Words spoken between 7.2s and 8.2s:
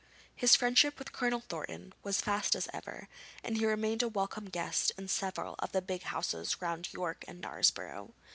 and Knaresborough.